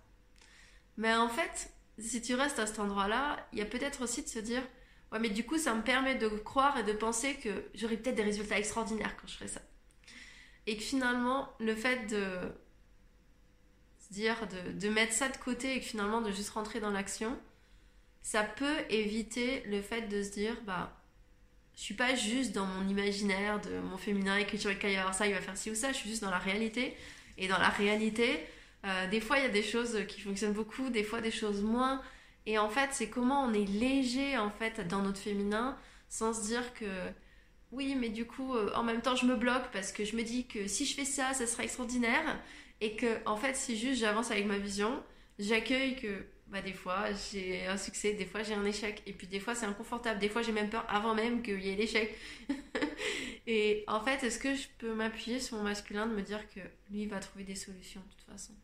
[0.96, 4.28] Mais en fait, si tu restes à cet endroit-là, il y a peut-être aussi de
[4.28, 4.62] se dire
[5.12, 8.16] Ouais, mais du coup, ça me permet de croire et de penser que j'aurai peut-être
[8.16, 9.60] des résultats extraordinaires quand je ferai ça.
[10.66, 12.52] Et que finalement, le fait de
[14.00, 14.36] se dire,
[14.74, 17.38] de, mettre ça de côté et que finalement de juste rentrer dans l'action,
[18.22, 21.00] ça peut éviter le fait de se dire Bah,
[21.76, 25.34] je suis pas juste dans mon imaginaire de mon féminin écriture et avoir ça, il
[25.34, 26.96] va faire ci ou ça, je suis juste dans la réalité.
[27.38, 28.44] Et dans la réalité,
[28.84, 31.62] euh, des fois, il y a des choses qui fonctionnent beaucoup, des fois des choses
[31.62, 32.02] moins.
[32.46, 35.76] Et en fait, c'est comment on est léger en fait dans notre féminin
[36.08, 36.86] sans se dire que
[37.72, 40.22] oui, mais du coup, euh, en même temps, je me bloque parce que je me
[40.22, 42.40] dis que si je fais ça, ça sera extraordinaire.
[42.80, 45.02] Et que, en fait, si juste j'avance avec ma vision,
[45.38, 49.02] j'accueille que bah, des fois j'ai un succès, des fois j'ai un échec.
[49.06, 51.70] Et puis des fois c'est inconfortable, des fois j'ai même peur avant même qu'il y
[51.70, 52.16] ait l'échec.
[53.46, 56.60] et en fait, est-ce que je peux m'appuyer sur mon masculin de me dire que
[56.90, 58.54] lui va trouver des solutions de toute façon?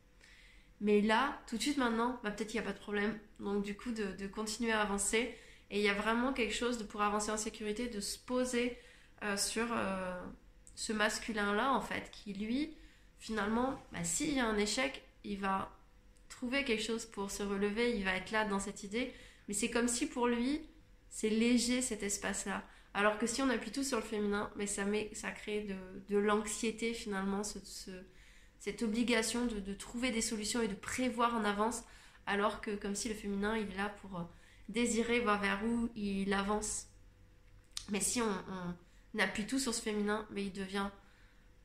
[0.82, 3.16] Mais là, tout de suite maintenant, bah, peut-être qu'il n'y a pas de problème.
[3.38, 5.32] Donc du coup, de, continuer à avancer.
[5.70, 8.76] Et il y a vraiment quelque chose de, pour avancer en sécurité, de se poser
[9.22, 10.20] euh, sur euh,
[10.74, 12.76] ce masculin-là, en fait, qui lui,
[13.20, 15.70] finalement, bah, s'il y a un échec, il va
[16.28, 19.12] trouver quelque chose pour se relever, il va être là dans cette idée.
[19.46, 20.62] Mais c'est comme si pour lui,
[21.08, 22.64] c'est léger cet espace-là.
[22.92, 25.76] Alors que si on appuie tout sur le féminin, mais ça, met, ça crée de,
[26.12, 27.90] de l'anxiété finalement, ce,
[28.62, 31.82] cette obligation de, trouver des solutions et de prévoir en avance,
[32.26, 34.22] alors que comme si le féminin, il est là pour euh,
[34.68, 36.86] désirer voir vers où il avance.
[37.90, 40.90] Mais si on, appuie tout sur ce féminin, mais il devient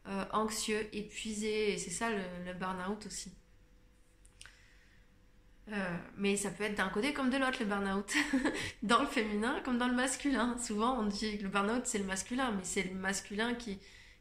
[0.07, 3.31] euh, anxieux, épuisé, et c'est ça le, burn-out aussi.
[5.71, 8.12] Euh, mais ça peut être d'un côté comme de l'autre le burn-out,
[8.81, 10.57] dans le féminin comme dans le masculin.
[10.57, 13.77] Souvent on dit que le burn-out c'est le masculin, mais c'est le masculin qui,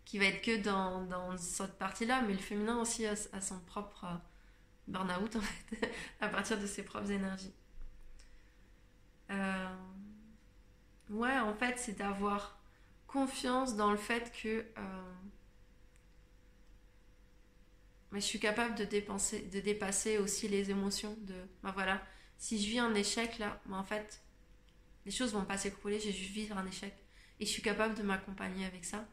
[0.06, 4.04] qui va être que dans, dans cette partie-là, mais le féminin aussi a, son propre
[4.04, 4.16] euh,
[4.88, 7.52] burn-out en fait, à partir de ses propres énergies.
[9.30, 9.76] Euh,
[11.10, 12.58] ouais, en fait, c'est d'avoir
[13.06, 14.64] confiance dans le fait que
[18.12, 21.16] mais je suis capable de, dépenser, de dépasser aussi les émotions.
[21.22, 22.02] De, ben voilà,
[22.38, 24.22] si je vis un échec là, ben en fait,
[25.04, 26.94] les choses vont pas s'écrouler, je vais juste vivre un échec.
[27.40, 29.06] Et je suis capable de m'accompagner avec ça.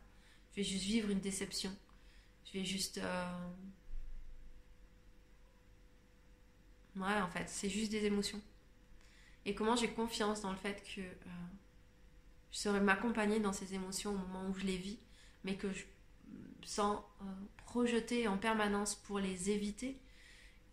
[0.54, 1.76] Je vais juste vivre une déception.
[2.46, 3.00] Je vais juste.
[3.00, 3.48] Euh,
[6.96, 8.42] ouais, en fait, c'est juste des émotions.
[9.46, 11.30] Et comment j'ai confiance dans le fait que euh,
[12.52, 15.00] je saurais m'accompagner dans ces émotions au moment où je les vis,
[15.44, 15.84] mais que je,
[16.64, 17.26] sans euh,
[17.66, 20.00] projeter en permanence pour les éviter,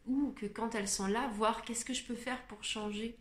[0.07, 3.17] ou que quand elles sont là, voir qu'est-ce que je peux faire pour changer.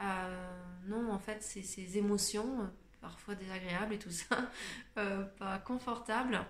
[0.00, 2.70] Euh, non, en fait, c'est ces émotions,
[3.04, 4.50] parfois désagréables et tout ça,
[4.98, 6.40] euh, pas confortables,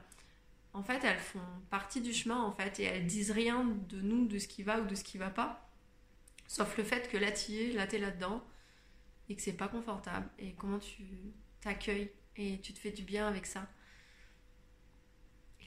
[0.73, 4.27] en fait, elles font partie du chemin, en fait, et elles disent rien de nous,
[4.27, 5.69] de ce qui va ou de ce qui va pas,
[6.47, 8.45] sauf le fait que là, tu es, là, t'es là-dedans,
[9.29, 11.05] et que c'est pas confortable, et comment tu
[11.61, 13.67] t'accueilles, et tu te fais du bien avec ça?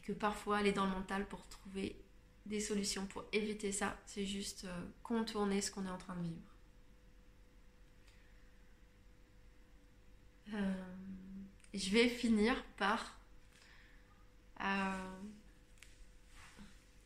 [0.04, 2.02] Que parfois aller dans le mental pour trouver
[2.46, 6.22] des solutions pour éviter ça, c'est juste euh, contourner ce qu'on est en train de
[6.22, 6.57] vivre.
[10.54, 10.74] Euh,
[11.74, 13.20] je vais finir par
[14.62, 15.20] euh,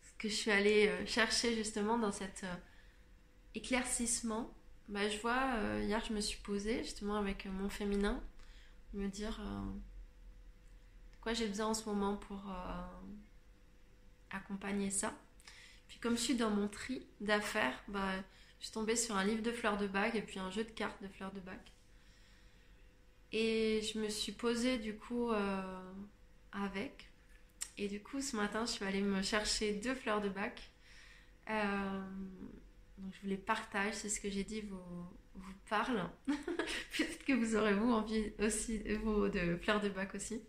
[0.03, 2.45] ce que je suis allée chercher justement dans cet
[3.55, 4.53] éclaircissement.
[4.87, 8.21] Bah, je vois, hier je me suis posée justement avec mon féminin,
[8.93, 9.41] me dire
[11.21, 12.81] quoi j'ai besoin en ce moment pour euh,
[14.31, 15.13] accompagner ça.
[15.87, 18.11] Puis comme je suis dans mon tri d'affaires, bah,
[18.59, 20.71] je suis tombée sur un livre de fleurs de bague et puis un jeu de
[20.71, 21.59] cartes de fleurs de bague.
[23.31, 25.93] Et je me suis posée du coup euh,
[26.51, 27.09] avec.
[27.77, 30.59] Et du coup, ce matin, je suis allée me chercher deux fleurs de bague.
[31.49, 32.01] Euh,
[32.97, 34.77] donc je vous les partage, c'est ce que j'ai dit, vous,
[35.35, 36.09] vous parle.
[36.27, 40.41] Peut-être que vous aurez vous envie aussi de fleurs de bac aussi.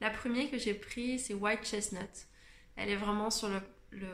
[0.00, 2.28] La première que j'ai prise, c'est White Chestnut.
[2.76, 4.08] Elle est vraiment sur le,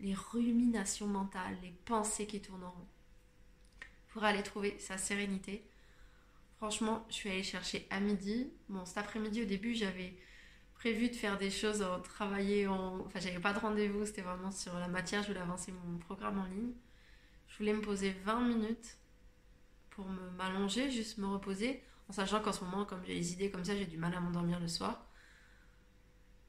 [0.00, 2.88] les ruminations mentales, les pensées qui tournent en rond.
[4.08, 5.64] Pour aller trouver sa sérénité.
[6.66, 8.50] Franchement, je suis allée chercher à midi.
[8.68, 10.16] Bon, cet après-midi, au début, j'avais
[10.74, 13.02] prévu de faire des choses, en travailler en...
[13.06, 16.40] Enfin, j'avais pas de rendez-vous, c'était vraiment sur la matière, je voulais avancer mon programme
[16.40, 16.72] en ligne.
[17.46, 18.98] Je voulais me poser 20 minutes
[19.90, 23.64] pour m'allonger, juste me reposer, en sachant qu'en ce moment, comme j'ai les idées comme
[23.64, 25.06] ça, j'ai du mal à m'endormir le soir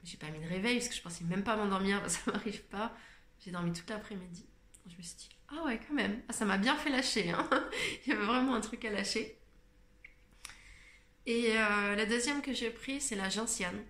[0.02, 2.92] j'ai pas mis de réveil parce que je pensais même pas m'endormir, ça m'arrive pas.
[3.38, 4.46] J'ai dormi toute l'après-midi.
[4.86, 7.30] Je me suis dit, ah ouais, quand même, ah, ça m'a bien fait lâcher.
[7.30, 7.48] Hein.
[8.06, 9.37] Il y avait vraiment un truc à lâcher.
[11.28, 13.84] Et euh, la deuxième que j'ai pris, c'est la gentiane.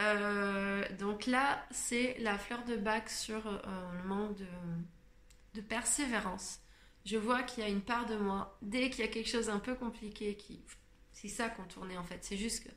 [0.00, 3.58] Euh, donc là, c'est la fleur de bac sur euh,
[4.02, 4.36] le manque
[5.54, 6.58] de, persévérance.
[7.04, 9.48] Je vois qu'il y a une part de moi, dès qu'il y a quelque chose
[9.48, 10.64] un peu compliqué, qui,
[11.12, 12.18] c'est ça qu'on tournait en fait.
[12.24, 12.70] C'est juste que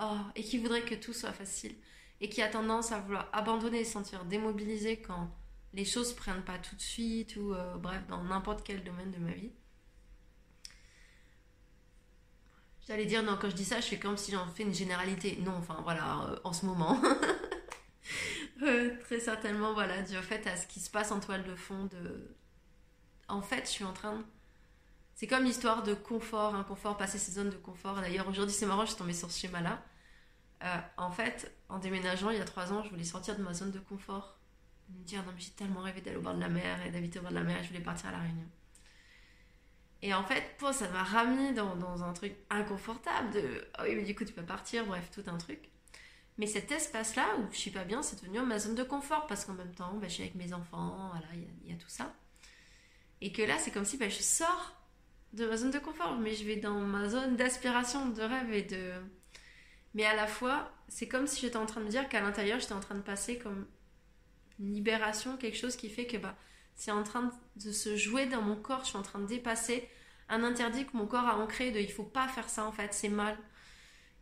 [0.00, 1.74] oh, et qui voudrait que tout soit facile,
[2.22, 5.30] et qui a tendance à vouloir abandonner et se sentir démobilisé quand
[5.74, 9.18] les choses prennent pas tout de suite, ou euh, bref, dans n'importe quel domaine de
[9.18, 9.52] ma vie.
[12.86, 15.38] J'allais dire, non, quand je dis ça, je fais comme si j'en fais une généralité.
[15.42, 17.00] Non, enfin voilà, euh, en ce moment.
[19.04, 21.84] très certainement, voilà, du fait à ce qui se passe en toile de fond.
[21.86, 22.36] De...
[23.28, 24.24] En fait, je suis en train de
[25.14, 28.00] c'est comme l'histoire de confort, inconfort, passer ses zones de confort.
[28.00, 29.82] D'ailleurs, aujourd'hui, c'est marrant, je suis tombée sur ce schéma-là.
[30.64, 33.54] Euh, en fait, en déménageant il y a trois ans, je voulais sortir de ma
[33.54, 34.38] zone de confort.
[34.90, 37.20] Me dire, non, mais j'ai tellement rêvé d'aller au bord de la mer et d'habiter
[37.20, 38.46] au bord de la mer je voulais partir à La Réunion.
[40.04, 44.02] Et en fait, pour, ça m'a ramené dans, un truc inconfortable de, oh oui, mais
[44.02, 45.70] du coup, tu peux partir, bref, tout un truc.
[46.36, 49.46] Mais cet espace-là où je suis pas bien, c'est devenu ma zone de confort parce
[49.46, 51.26] qu'en même temps, bah, je suis avec mes enfants, voilà,
[51.64, 52.14] il y, a tout ça.
[53.22, 54.76] Et que là, c'est comme si bah, je sors
[55.32, 58.62] de ma zone de confort, mais je vais dans ma zone d'aspiration, de rêve et
[58.62, 58.92] de.
[59.94, 62.60] Mais à la fois, c'est comme si j'étais en train de me dire qu'à l'intérieur,
[62.60, 63.66] j'étais en train de passer comme
[64.60, 66.36] une libération, quelque chose qui fait que bah,
[66.76, 69.88] c'est en train de se jouer dans mon corps, je suis en train de dépasser
[70.28, 72.94] un interdit que mon corps a ancré de il faut pas faire ça en fait,
[72.94, 73.36] c'est mal.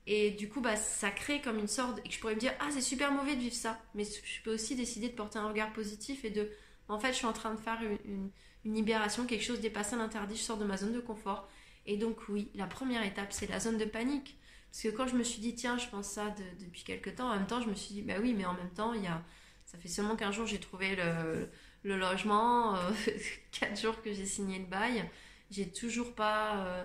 [0.07, 2.01] Et du coup, bah, ça crée comme une sorte.
[2.05, 3.81] Et que je pourrais me dire, ah, c'est super mauvais de vivre ça.
[3.95, 6.51] Mais je peux aussi décider de porter un regard positif et de.
[6.88, 8.31] En fait, je suis en train de faire une
[8.65, 11.49] libération, quelque chose dépassé à l'interdit, je sors de ma zone de confort.
[11.87, 14.38] Et donc oui, la première étape, c'est la zone de panique.
[14.71, 17.37] Parce que quand je me suis dit, tiens, je pense ça depuis quelques temps, en
[17.37, 19.23] même temps, je me suis dit, bah oui, mais en même temps, il y a,
[19.67, 21.49] ça fait seulement qu'un jour j'ai trouvé le,
[21.83, 22.90] le logement, euh,
[23.53, 25.09] quatre jours que j'ai signé le bail.
[25.51, 26.85] J'ai toujours pas euh,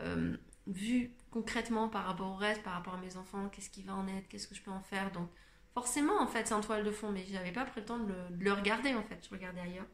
[0.00, 3.94] euh, vu concrètement par rapport au reste, par rapport à mes enfants, qu'est-ce qui va
[3.94, 5.10] en être, qu'est-ce que je peux en faire.
[5.12, 5.28] Donc,
[5.74, 8.12] forcément, en fait, c'est en toile de fond, mais j'avais pas pris le temps de
[8.12, 9.24] le, de le, regarder, en fait.
[9.24, 9.86] Je regardais ailleurs.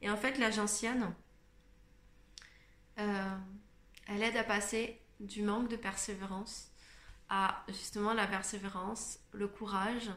[0.00, 1.14] Et en fait, l'agencienne,
[2.96, 6.72] elle aide à passer du manque de persévérance
[7.28, 10.10] à justement la persévérance, le courage,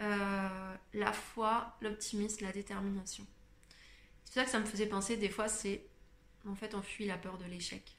[0.00, 3.26] euh, la foi, l'optimisme, la détermination.
[4.24, 5.82] C'est ça que ça me faisait penser des fois, c'est
[6.46, 7.96] en fait on fuit la peur de l'échec.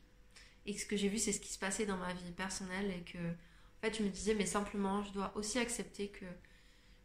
[0.66, 3.02] Et ce que j'ai vu, c'est ce qui se passait dans ma vie personnelle et
[3.02, 6.26] que en fait je me disais mais simplement je dois aussi accepter que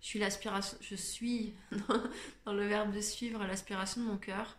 [0.04, 1.54] je suis l'aspiration, je suis
[2.44, 4.58] dans, le verbe de suivre l'aspiration de mon cœur.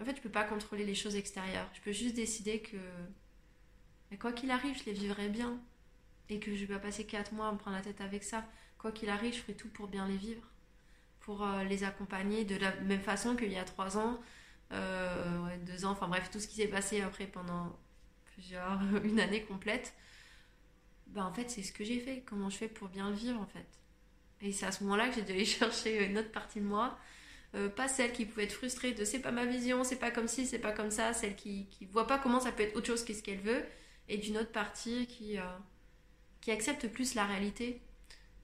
[0.00, 1.68] En fait, je peux pas contrôler les choses extérieures.
[1.74, 2.76] Je peux juste décider que
[4.16, 5.60] quoi qu'il arrive, je les vivrai bien
[6.28, 8.44] et que je vais pas passer quatre mois à me prendre la tête avec ça
[8.78, 10.42] quoi qu'il arrive, je ferai tout pour bien les vivre,
[11.20, 14.20] pour euh, les accompagner de la même façon qu'il y a trois ans,
[14.72, 17.76] euh, deux ans, enfin bref, tout ce qui s'est passé après pendant
[18.32, 19.94] plusieurs, une année complète.
[21.08, 22.22] Ben, en fait, c'est ce que j'ai fait.
[22.26, 23.66] Comment je fais pour bien le vivre, en fait.
[24.40, 26.98] Et c'est à ce moment-là que j'ai dû aller chercher une autre partie de moi.
[27.54, 30.28] Euh, pas celle qui pouvait être frustrée de c'est pas ma vision, c'est pas comme
[30.28, 32.86] ci, c'est pas comme ça, celle qui, qui voit pas comment ça peut être autre
[32.86, 33.64] chose qu'est-ce qu'elle veut,
[34.10, 35.38] et d'une autre partie qui,
[36.42, 37.80] qui accepte plus la réalité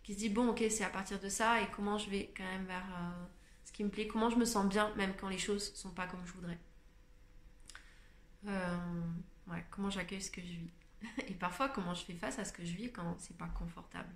[0.04, 2.44] qui se dit bon ok c'est à partir de ça et comment je vais quand
[2.44, 3.26] même vers euh,
[3.64, 6.06] ce qui me plaît, comment je me sens bien même quand les choses sont pas
[6.06, 6.58] comme je voudrais.
[8.46, 8.76] Euh,
[9.70, 10.70] comment j'accueille ce que je vis.
[11.26, 14.12] et parfois comment je fais face à ce que je vis quand c'est pas confortable.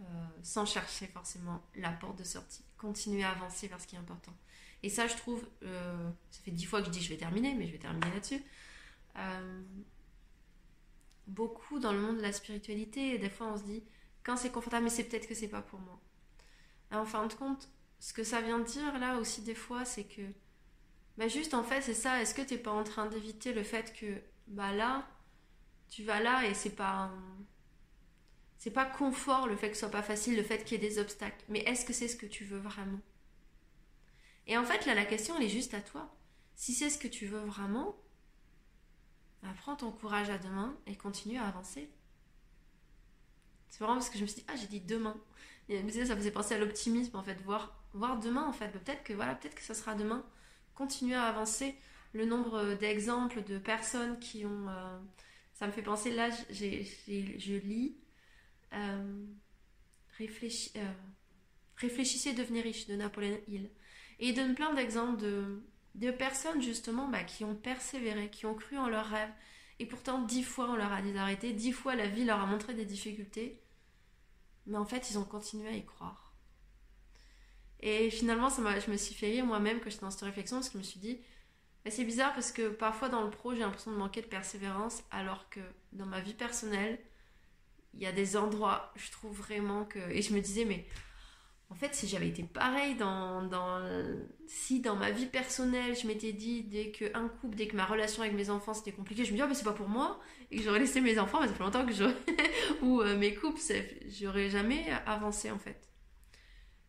[0.00, 0.04] Euh,
[0.42, 2.64] sans chercher forcément la porte de sortie.
[2.76, 4.34] Continuer à avancer vers ce qui est important.
[4.82, 7.66] Et ça je trouve, ça fait dix fois que je dis je vais terminer, mais
[7.66, 8.42] je vais terminer là-dessus
[11.28, 13.18] beaucoup dans le monde de la spiritualité.
[13.18, 13.82] des fois, on se dit,
[14.36, 16.00] c'est confortable, mais c'est peut-être que c'est pas pour moi.
[16.92, 17.68] en fin de compte,
[18.00, 20.22] ce que ça vient de dire là aussi des fois, c'est que
[21.16, 22.22] bah juste en fait c'est ça.
[22.22, 25.06] Est-ce que tu n'es pas en train d'éviter le fait que bah là
[25.90, 27.10] tu vas là et c'est pas
[28.58, 30.88] c'est pas confort le fait que ce soit pas facile, le fait qu'il y ait
[30.88, 31.44] des obstacles.
[31.48, 33.00] Mais est-ce que c'est ce que tu veux vraiment?
[34.46, 36.14] Et en fait là la question elle est juste à toi.
[36.54, 37.96] Si c'est ce que tu veux vraiment,
[39.42, 41.88] bah, prends ton courage à deux mains et continue à avancer.
[43.68, 45.16] C'est vraiment parce que je me suis dit, ah, j'ai dit demain.
[45.68, 48.68] Et ça faisait penser à l'optimisme, en fait, voir, voir demain, en fait.
[48.68, 50.24] Peut-être que, voilà, peut-être que ça sera demain.
[50.74, 51.74] Continuer à avancer.
[52.14, 54.68] Le nombre d'exemples de personnes qui ont.
[54.68, 54.98] Euh,
[55.52, 57.96] ça me fait penser, là, je lis.
[58.72, 59.26] Euh,
[60.20, 60.92] euh,
[61.76, 63.70] réfléchissez, devenez riche de Napoléon Hill.
[64.20, 65.62] Et il donne plein d'exemples de,
[65.94, 69.32] de personnes, justement, bah, qui ont persévéré, qui ont cru en leurs rêves,
[69.78, 72.46] et pourtant, dix fois, on leur a dit d'arrêter, dix fois, la vie leur a
[72.46, 73.62] montré des difficultés.
[74.66, 76.34] Mais en fait, ils ont continué à y croire.
[77.80, 80.68] Et finalement, ça je me suis fait rire moi-même quand j'étais dans cette réflexion, parce
[80.68, 81.20] que je me suis dit,
[81.86, 85.48] c'est bizarre parce que parfois dans le pro, j'ai l'impression de manquer de persévérance, alors
[85.48, 85.60] que
[85.92, 86.98] dans ma vie personnelle,
[87.94, 89.98] il y a des endroits, je trouve vraiment que...
[90.10, 90.86] Et je me disais, mais
[91.70, 93.48] en fait, si j'avais été pareil dans,
[94.46, 98.22] si dans ma vie personnelle, je m'étais dit dès qu'un couple, dès que ma relation
[98.22, 100.18] avec mes enfants c'était compliqué, je me dis oh, mais c'est pas pour moi
[100.50, 102.14] et que j'aurais laissé mes enfants, mais ça fait longtemps que j'aurais
[102.82, 103.60] ou euh, mes couples,
[104.08, 105.88] j'aurais jamais avancé en fait.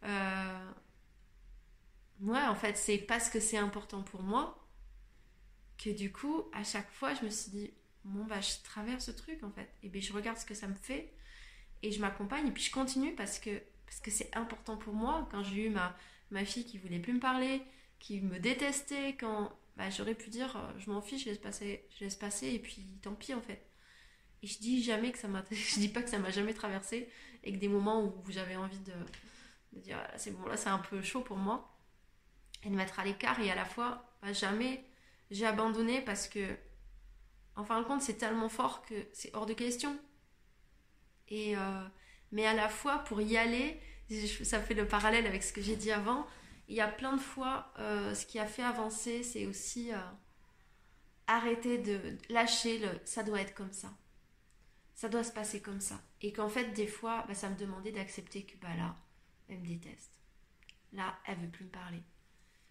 [0.06, 0.72] Euh...
[2.22, 4.66] Ouais, en fait, c'est parce que c'est important pour moi
[5.78, 9.12] que du coup, à chaque fois, je me suis dit bon bah je traverse ce
[9.12, 11.14] truc en fait et bien je regarde ce que ça me fait
[11.84, 15.28] et je m'accompagne et puis je continue parce que parce que c'est important pour moi.
[15.32, 15.98] Quand j'ai eu ma,
[16.30, 17.64] ma fille qui voulait plus me parler,
[18.00, 21.88] qui me détestait, quand bah, j'aurais pu dire euh, je m'en fiche, je laisse passer,
[21.98, 23.66] je laisse passer et puis tant pis en fait.
[24.44, 27.10] Et je dis jamais que ça m'a, je dis pas que ça m'a jamais traversé
[27.44, 28.94] et que des moments où j'avais envie de,
[29.74, 31.76] de dire ah, c'est bon là c'est un peu chaud pour moi
[32.64, 34.86] et de mettre à l'écart et à la fois bah, jamais
[35.32, 36.58] j'ai abandonné parce que
[37.56, 39.98] en fin de compte c'est tellement fort que c'est hors de question.
[41.30, 41.88] Et euh,
[42.32, 43.80] mais à la fois pour y aller,
[44.44, 46.26] ça fait le parallèle avec ce que j'ai dit avant,
[46.68, 49.98] il y a plein de fois, euh, ce qui a fait avancer, c'est aussi euh,
[51.28, 53.92] arrêter de lâcher le ça doit être comme ça.
[54.96, 56.02] Ça doit se passer comme ça.
[56.22, 58.96] Et qu'en fait, des fois, bah, ça me demandait d'accepter que bah, là,
[59.48, 60.20] elle me déteste.
[60.92, 62.04] Là, elle veut plus me parler.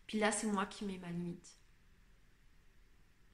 [0.06, 1.56] Puis là, c'est moi qui mets ma limite.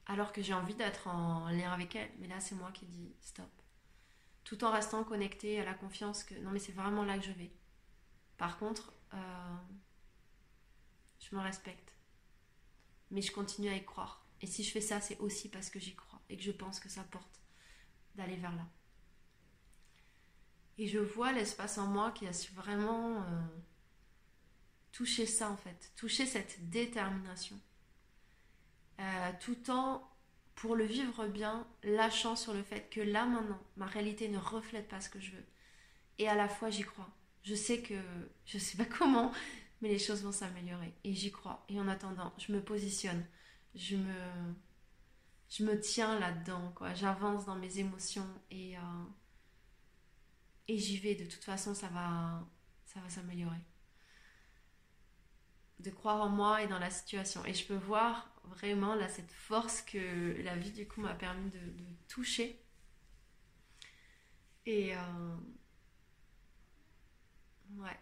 [0.05, 2.11] Alors que j'ai envie d'être en lien avec elle.
[2.19, 3.49] Mais là, c'est moi qui dis stop
[4.45, 7.31] tout en restant connecté à la confiance que non mais c'est vraiment là que je
[7.31, 7.51] vais.
[8.37, 9.55] Par contre, euh,
[11.19, 11.93] je me respecte.
[13.11, 14.25] Mais je continue à y croire.
[14.41, 16.79] Et si je fais ça, c'est aussi parce que j'y crois et que je pense
[16.79, 17.41] que ça porte
[18.15, 18.67] d'aller vers là.
[20.77, 23.41] Et je vois l'espace en moi qui a su vraiment euh,
[24.91, 27.59] toucher ça en fait, toucher cette détermination.
[28.99, 30.05] Euh, tout en,
[30.55, 34.87] pour le vivre bien, lâchant sur le fait que là maintenant, ma réalité ne reflète
[34.87, 35.45] pas ce que je veux.
[36.17, 37.09] Et à la fois, j'y crois.
[37.45, 37.95] Je sais que,
[38.45, 39.31] je sais pas comment,
[39.81, 40.93] mais les choses vont s'améliorer.
[41.03, 41.65] Et j'y crois.
[41.69, 43.25] Et en attendant, je me positionne.
[43.75, 44.53] Je me,
[45.49, 46.93] je me tiens là-dedans, quoi.
[46.93, 48.81] J'avance dans mes émotions et, euh,
[50.67, 51.15] et j'y vais.
[51.15, 52.45] De toute façon, ça va,
[52.85, 53.61] ça va s'améliorer.
[55.79, 57.45] De croire en moi et dans la situation.
[57.45, 61.49] Et je peux voir vraiment là cette force que la vie du coup m'a permis
[61.49, 61.59] de,
[62.07, 62.61] toucher.
[64.65, 65.35] Et euh,
[67.77, 67.99] ouais.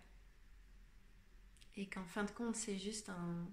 [1.75, 3.47] Et qu'en fin de compte, c'est juste un.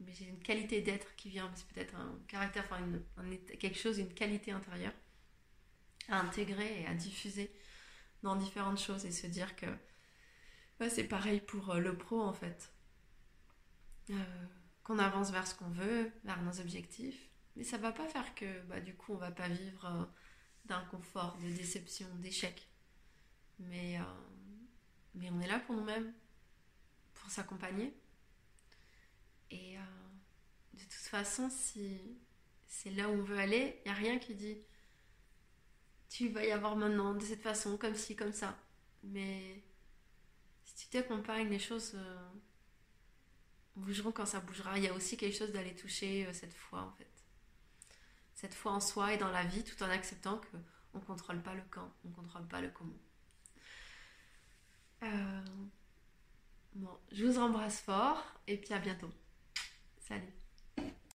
[0.00, 2.80] Mais j'ai une qualité d'être qui vient, c'est peut-être un caractère, enfin
[3.60, 4.94] quelque chose, une qualité intérieure
[6.08, 7.54] à intégrer et à diffuser
[8.24, 9.66] dans différentes choses et se dire que
[10.88, 12.72] c'est pareil pour euh, le pro en fait.
[14.10, 14.46] Euh,
[14.82, 18.60] qu'on avance vers ce qu'on veut, vers nos objectifs, mais ça va pas faire que
[18.62, 20.04] bah, du coup on va pas vivre euh,
[20.64, 22.68] d'inconfort, de déception, d'échec.
[23.60, 23.98] Mais,
[25.14, 26.12] mais on est là pour nous-mêmes,
[27.14, 27.94] pour s'accompagner.
[29.50, 29.76] Et
[30.72, 32.00] de toute façon, si
[32.66, 34.58] c'est là où on veut aller, il n'y a rien qui dit
[36.12, 38.58] tu vas y avoir maintenant de cette façon, comme ci, comme ça.
[39.02, 39.62] Mais
[40.64, 42.28] si tu t'accompagnes, les choses euh,
[43.76, 44.76] bougeront quand ça bougera.
[44.76, 47.10] Il y a aussi quelque chose d'aller toucher euh, cette foi, en fait.
[48.34, 51.54] Cette foi en soi et dans la vie, tout en acceptant qu'on ne contrôle pas
[51.54, 52.98] le quand, on ne contrôle pas le comment.
[55.02, 55.40] Euh,
[56.74, 59.10] bon, je vous embrasse fort et puis à bientôt.
[59.98, 60.41] Salut